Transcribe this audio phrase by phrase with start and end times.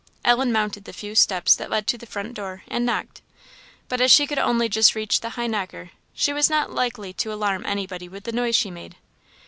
[0.25, 3.21] Ellen mounted the few steps that led to the front door, and knocked;
[3.87, 7.31] but as she could only just reach the high knocker, she was not likely to
[7.31, 8.95] alarm anybody with the noise she made.